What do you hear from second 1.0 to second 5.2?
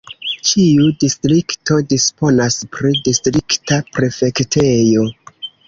distrikto disponas pri distrikta prefektejo.